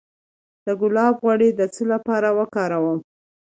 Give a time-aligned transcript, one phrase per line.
[0.65, 2.99] د ګلاب غوړي د څه لپاره وکاروم؟